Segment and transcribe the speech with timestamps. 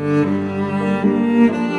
[0.00, 1.69] Música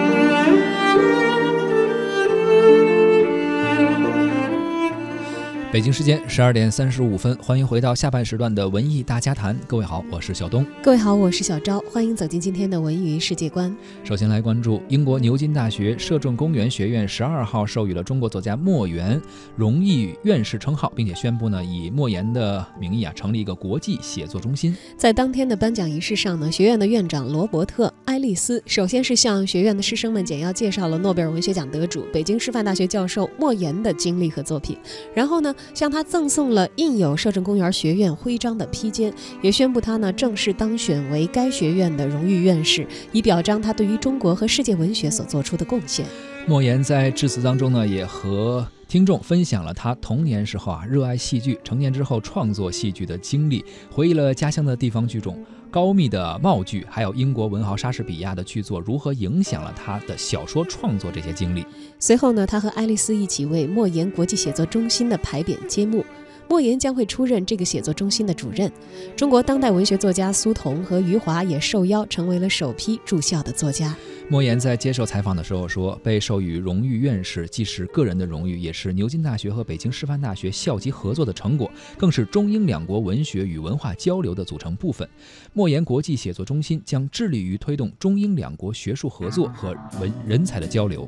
[5.72, 9.58] 北京时间十二点三十五分，欢迎回到下半时段的文艺大家谈。
[9.66, 10.66] 各位好，我是小东。
[10.84, 11.80] 各位好，我是小昭。
[11.90, 13.74] 欢迎走进今天的文娱世界观。
[14.04, 19.22] 首先来关注英国牛津大学摄政公园学院十二号授予了中国作家莫言
[19.56, 24.76] 荣誉院士称号，并且宣布呢以莫言的名义啊成立一个国际写作中心。
[24.98, 34.78] 在当天的颁奖仪式上呢，学院的院长罗伯特·埃利斯首先是向学院的师生们简要介绍了诺贝尔文学奖得主、北京师范大学教授莫言的经历和作品，
[35.16, 35.56] 然后呢。
[35.74, 46.06] 向他赠送了印有摄政公园学院徽章的披肩，也宣布他呢正式当选为该学院的荣誉院士，以表彰他对于中国和世界文学所做出的贡献。
[46.48, 55.42] 莫言在致辞当中呢，也和听众分享了他童年时候啊热爱戏剧，成年之后创作戏剧的经历，回忆了家乡的地方剧种。
[55.70, 61.66] 高密的茂剧，还有英国文豪莎士比亚的剧作，如何影响了他的小说创作这些经历？
[62.00, 66.04] 随后呢，他和爱丽丝一起为莫言国际写作中心的牌匾揭幕。
[66.52, 68.70] 莫言将会出任这个写作中心的主任。
[69.16, 73.96] 中国当代文学作家苏童和余华也受邀成为了首批驻校的作家。
[74.28, 85.08] 莫言在接受采访的时候说：“被授予荣誉院士，既是个人的荣誉，也是牛津大学和北京师范大学校级合作的成果，更是中英两国文学与文化交流的组成部分。
[85.54, 91.08] 莫言国际写作中心将致力于推动中英两国学术合作和文人才的交流。”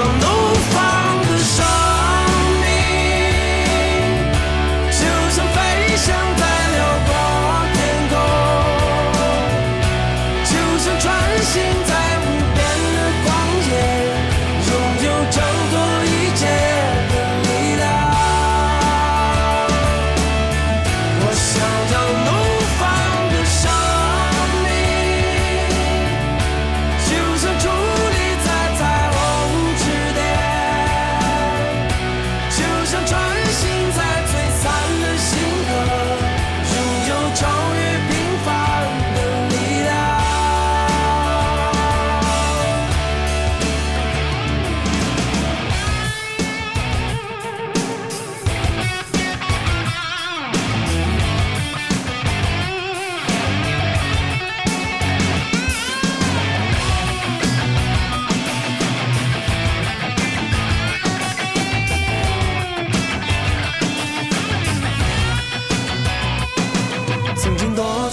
[11.53, 11.90] visions